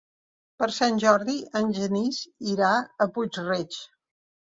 [0.61, 2.21] Per Sant Jordi en Genís
[2.53, 2.71] irà
[3.05, 3.79] a Puig-reig.